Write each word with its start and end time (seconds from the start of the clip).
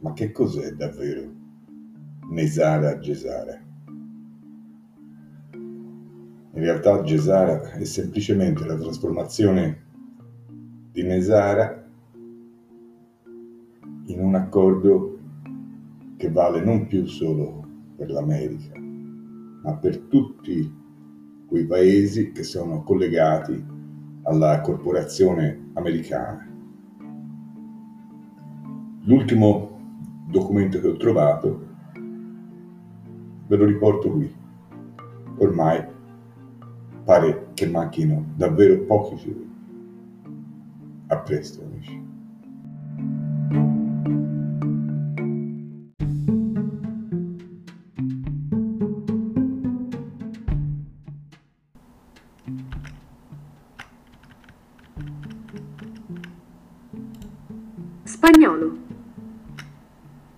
Ma 0.00 0.12
che 0.14 0.32
cos'è 0.32 0.72
davvero 0.72 1.32
Nesara 2.30 2.98
Gesara? 2.98 3.62
In 5.52 6.60
realtà 6.60 7.02
Gesara 7.02 7.70
è 7.70 7.84
semplicemente 7.84 8.66
la 8.66 8.76
trasformazione 8.76 9.82
di 10.90 11.04
Nesara 11.04 11.88
in 14.06 14.18
un 14.18 14.34
accordo 14.34 15.18
che 16.16 16.30
vale 16.32 16.64
non 16.64 16.88
più 16.88 17.06
solo 17.06 17.64
per 17.96 18.10
l'America, 18.10 18.76
ma 18.76 19.76
per 19.76 19.98
tutti 19.98 20.82
quei 21.46 21.64
paesi 21.64 22.32
che 22.32 22.42
sono 22.42 22.82
collegati 22.82 23.73
alla 24.24 24.60
corporazione 24.60 25.70
americana. 25.74 26.48
L'ultimo 29.02 29.78
documento 30.26 30.80
che 30.80 30.88
ho 30.88 30.96
trovato 30.96 31.66
ve 33.46 33.56
lo 33.56 33.64
riporto 33.64 34.10
qui. 34.10 34.34
Ormai 35.38 35.84
pare 37.04 37.48
che 37.54 37.66
manchino 37.66 38.32
davvero 38.34 38.80
pochi 38.84 39.16
giorni. 39.16 39.52
A 41.08 41.18
presto 41.18 41.73
Spagnolo. 58.14 58.78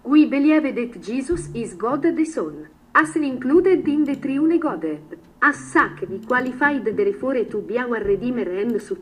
We 0.05 0.25
believe 0.25 0.73
that 0.73 0.99
Jesus 0.99 1.51
is 1.53 1.75
God 1.77 2.11
the 2.15 2.25
Son, 2.25 2.71
as 2.93 3.15
included 3.17 3.87
in 3.87 4.05
the 4.05 4.17
Triune 4.17 4.59
Godhead, 4.59 5.19
as 5.41 5.57
such 5.73 6.09
we 6.09 6.19
qualified 6.25 6.87
therefore 6.97 7.45
to 7.45 7.61
be 7.61 7.77
our 7.77 8.03
Redeemer 8.03 8.49
and 8.49 8.77
su 8.79 8.97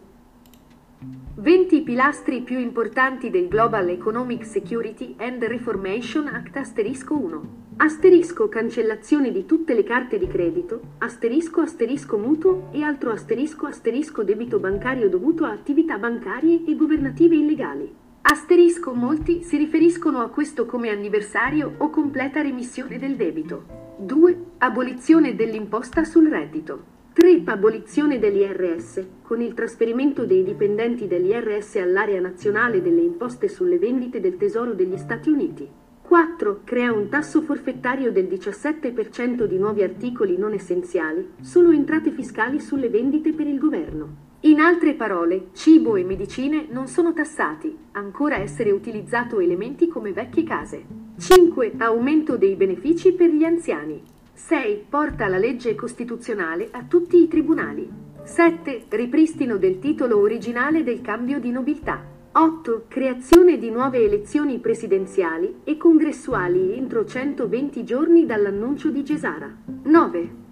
20 1.36 1.82
pilastri 1.82 2.40
più 2.42 2.58
importanti 2.58 3.30
del 3.30 3.46
Global 3.46 3.90
Economic 3.90 4.44
Security 4.44 5.14
and 5.18 5.40
Reformation 5.44 6.26
Act 6.26 6.56
asterisco 6.56 7.16
1. 7.16 7.42
Asterisco 7.76 8.48
cancellazione 8.48 9.30
di 9.30 9.46
tutte 9.46 9.74
le 9.74 9.84
carte 9.84 10.18
di 10.18 10.26
credito, 10.26 10.80
asterisco 10.98 11.60
asterisco 11.60 12.18
mutuo 12.18 12.70
e 12.72 12.82
altro 12.82 13.12
asterisco 13.12 13.66
asterisco 13.66 14.24
debito 14.24 14.58
bancario 14.58 15.08
dovuto 15.08 15.44
a 15.44 15.52
attività 15.52 15.96
bancarie 15.96 16.64
e 16.66 16.74
governative 16.74 17.36
illegali. 17.36 18.02
Asterisco 18.26 18.94
molti 18.94 19.42
si 19.42 19.58
riferiscono 19.58 20.20
a 20.20 20.30
questo 20.30 20.64
come 20.64 20.88
anniversario 20.88 21.74
o 21.76 21.90
completa 21.90 22.40
remissione 22.40 22.98
del 22.98 23.16
debito. 23.16 23.66
2. 23.98 24.44
Abolizione 24.58 25.34
dell'imposta 25.34 26.04
sul 26.04 26.30
reddito. 26.30 26.84
3. 27.12 27.42
Abolizione 27.44 28.18
dell'IRS, 28.18 29.06
con 29.20 29.42
il 29.42 29.52
trasferimento 29.52 30.24
dei 30.24 30.42
dipendenti 30.42 31.06
dell'IRS 31.06 31.76
all'area 31.76 32.18
nazionale 32.18 32.80
delle 32.80 33.02
imposte 33.02 33.46
sulle 33.46 33.78
vendite 33.78 34.20
del 34.20 34.38
Tesoro 34.38 34.72
degli 34.72 34.96
Stati 34.96 35.28
Uniti. 35.28 35.68
4. 36.00 36.62
Crea 36.64 36.94
un 36.94 37.10
tasso 37.10 37.42
forfettario 37.42 38.10
del 38.10 38.24
17% 38.24 39.44
di 39.44 39.58
nuovi 39.58 39.82
articoli 39.82 40.38
non 40.38 40.54
essenziali, 40.54 41.32
solo 41.42 41.72
entrate 41.72 42.10
fiscali 42.10 42.58
sulle 42.58 42.88
vendite 42.88 43.34
per 43.34 43.46
il 43.46 43.58
governo. 43.58 44.23
In 44.44 44.60
altre 44.60 44.92
parole, 44.92 45.46
cibo 45.54 45.96
e 45.96 46.04
medicine 46.04 46.66
non 46.68 46.86
sono 46.86 47.14
tassati, 47.14 47.74
ancora 47.92 48.36
essere 48.36 48.72
utilizzato 48.72 49.40
elementi 49.40 49.88
come 49.88 50.12
vecchie 50.12 50.42
case. 50.42 50.84
5. 51.18 51.72
Aumento 51.78 52.36
dei 52.36 52.54
benefici 52.54 53.14
per 53.14 53.30
gli 53.30 53.42
anziani. 53.42 54.02
6. 54.34 54.84
Porta 54.86 55.28
la 55.28 55.38
legge 55.38 55.74
costituzionale 55.74 56.68
a 56.72 56.82
tutti 56.82 57.22
i 57.22 57.26
tribunali. 57.26 57.88
7. 58.22 58.84
Ripristino 58.90 59.56
del 59.56 59.78
titolo 59.78 60.18
originale 60.18 60.82
del 60.82 61.00
cambio 61.00 61.40
di 61.40 61.50
nobiltà. 61.50 62.04
8. 62.32 62.84
Creazione 62.86 63.56
di 63.56 63.70
nuove 63.70 64.04
elezioni 64.04 64.58
presidenziali 64.58 65.60
e 65.64 65.78
congressuali 65.78 66.74
entro 66.74 67.06
120 67.06 67.82
giorni 67.82 68.26
dall'annuncio 68.26 68.90
di 68.90 69.02
Gesara. 69.02 69.50
9. 69.84 70.43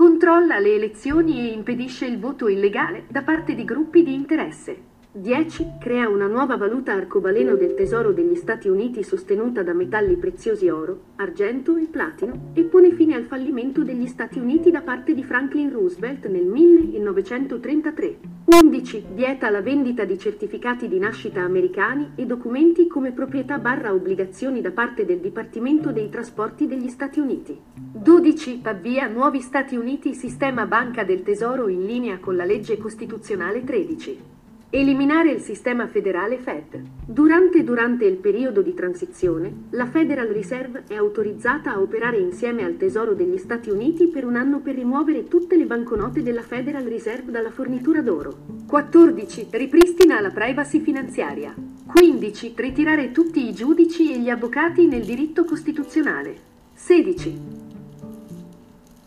Controlla 0.00 0.58
le 0.58 0.76
elezioni 0.76 1.40
e 1.40 1.52
impedisce 1.52 2.06
il 2.06 2.18
voto 2.18 2.48
illegale 2.48 3.04
da 3.10 3.20
parte 3.20 3.54
di 3.54 3.66
gruppi 3.66 4.02
di 4.02 4.14
interesse. 4.14 4.74
10. 5.12 5.72
Crea 5.78 6.08
una 6.08 6.26
nuova 6.26 6.56
valuta 6.56 6.94
arcobaleno 6.94 7.54
del 7.54 7.74
Tesoro 7.74 8.10
degli 8.10 8.34
Stati 8.34 8.68
Uniti 8.68 9.02
sostenuta 9.02 9.62
da 9.62 9.74
metalli 9.74 10.16
preziosi 10.16 10.70
oro, 10.70 11.02
argento 11.16 11.76
e 11.76 11.84
platino 11.84 12.52
e 12.54 12.62
pone 12.62 12.92
fine 12.92 13.14
al 13.14 13.24
fallimento 13.24 13.82
degli 13.82 14.06
Stati 14.06 14.38
Uniti 14.38 14.70
da 14.70 14.80
parte 14.80 15.12
di 15.12 15.22
Franklin 15.22 15.70
Roosevelt 15.70 16.26
nel 16.28 16.46
1933. 16.46 18.39
11. 18.52 19.04
Vieta 19.14 19.48
la 19.48 19.62
vendita 19.62 20.04
di 20.04 20.18
certificati 20.18 20.88
di 20.88 20.98
nascita 20.98 21.40
americani 21.40 22.14
e 22.16 22.26
documenti 22.26 22.88
come 22.88 23.12
proprietà 23.12 23.58
barra 23.58 23.92
obbligazioni 23.92 24.60
da 24.60 24.72
parte 24.72 25.04
del 25.04 25.20
Dipartimento 25.20 25.92
dei 25.92 26.08
Trasporti 26.08 26.66
degli 26.66 26.88
Stati 26.88 27.20
Uniti. 27.20 27.56
12. 27.76 28.62
Avvia 28.64 29.06
nuovi 29.06 29.40
Stati 29.40 29.76
Uniti 29.76 30.14
sistema 30.14 30.66
banca 30.66 31.04
del 31.04 31.22
tesoro 31.22 31.68
in 31.68 31.84
linea 31.84 32.18
con 32.18 32.34
la 32.34 32.44
legge 32.44 32.76
costituzionale 32.76 33.62
13. 33.62 34.39
Eliminare 34.72 35.32
il 35.32 35.40
sistema 35.40 35.88
federale 35.88 36.38
Fed. 36.38 36.80
Durante 37.04 37.64
durante 37.64 38.04
il 38.04 38.18
periodo 38.18 38.62
di 38.62 38.72
transizione, 38.72 39.64
la 39.70 39.86
Federal 39.86 40.28
Reserve 40.28 40.84
è 40.86 40.94
autorizzata 40.94 41.72
a 41.72 41.80
operare 41.80 42.18
insieme 42.18 42.62
al 42.62 42.76
Tesoro 42.76 43.14
degli 43.14 43.36
Stati 43.36 43.68
Uniti 43.68 44.06
per 44.06 44.24
un 44.24 44.36
anno 44.36 44.60
per 44.60 44.76
rimuovere 44.76 45.26
tutte 45.26 45.56
le 45.56 45.66
banconote 45.66 46.22
della 46.22 46.42
Federal 46.42 46.84
Reserve 46.84 47.32
dalla 47.32 47.50
fornitura 47.50 48.00
d'oro. 48.00 48.32
14. 48.68 49.48
Ripristina 49.50 50.20
la 50.20 50.30
privacy 50.30 50.78
finanziaria. 50.78 51.52
15. 51.86 52.52
Ritirare 52.54 53.10
tutti 53.10 53.48
i 53.48 53.52
giudici 53.52 54.12
e 54.12 54.20
gli 54.20 54.30
avvocati 54.30 54.86
nel 54.86 55.02
diritto 55.02 55.44
costituzionale. 55.44 56.36
16. 56.74 57.59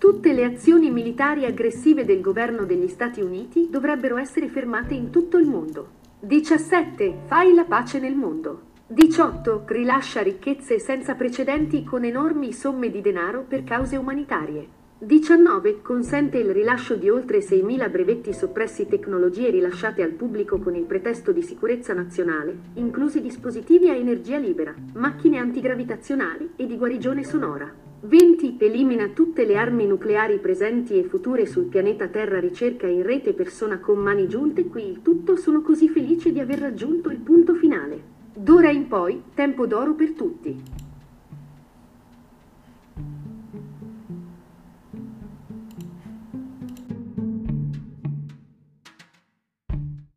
Tutte 0.04 0.34
le 0.34 0.44
azioni 0.44 0.92
militari 0.92 1.46
aggressive 1.46 2.04
del 2.04 2.20
governo 2.20 2.66
degli 2.66 2.90
Stati 2.90 3.22
Uniti 3.22 3.70
dovrebbero 3.72 4.18
essere 4.18 4.50
fermate 4.50 4.94
in 4.94 5.12
tutto 5.12 5.38
il 5.38 5.48
mondo. 5.48 5.92
17. 6.20 7.20
Fai 7.24 7.54
la 7.54 7.64
pace 7.64 8.00
nel 8.00 8.14
mondo. 8.14 8.64
18. 8.88 9.64
Rilascia 9.66 10.22
ricchezze 10.22 10.78
senza 10.78 11.16
precedenti 11.16 11.86
con 11.86 12.04
enormi 12.04 12.52
somme 12.52 12.92
di 12.92 13.00
denaro 13.00 13.46
per 13.48 13.64
cause 13.64 13.96
umanitarie. 13.96 14.68
19. 14.98 15.82
Consente 15.82 16.38
il 16.38 16.52
rilascio 16.52 16.96
di 16.96 17.08
oltre 17.08 17.40
6.000 17.40 17.90
brevetti 17.90 18.34
soppressi 18.34 18.86
tecnologie 18.86 19.52
rilasciate 19.52 20.04
al 20.04 20.12
pubblico 20.12 20.60
con 20.60 20.76
il 20.76 20.84
pretesto 20.84 21.32
di 21.32 21.42
sicurezza 21.42 21.94
nazionale, 21.94 22.54
inclusi 22.74 23.22
dispositivi 23.22 23.88
a 23.88 23.96
energia 23.96 24.38
libera, 24.38 24.76
macchine 24.96 25.38
antigravitazionali 25.38 26.56
e 26.58 26.66
di 26.66 26.76
guarigione 26.76 27.24
sonora. 27.24 27.83
20. 28.06 28.58
Elimina 28.60 29.08
tutte 29.14 29.46
le 29.46 29.56
armi 29.56 29.88
nucleari 29.88 30.38
presenti 30.40 31.00
e 31.00 31.04
future 31.04 31.46
sul 31.46 31.68
pianeta 31.68 32.10
Terra 32.10 32.38
ricerca 32.38 32.86
in 32.86 33.02
rete 33.02 33.32
persona 33.32 33.80
con 33.80 33.98
mani 33.98 34.28
giunte 34.28 34.66
qui 34.66 34.86
il 34.90 35.02
tutto 35.02 35.38
sono 35.38 35.62
così 35.62 35.88
felice 35.88 36.34
di 36.34 36.42
aver 36.42 36.60
raggiunto 36.60 37.10
il 37.10 37.20
punto 37.20 37.54
finale. 37.54 38.02
D'ora 38.36 38.72
in 38.72 38.90
poi, 38.90 39.24
tempo 39.34 39.66
d'oro 39.66 39.94
per 39.94 40.12
tutti. 40.12 40.83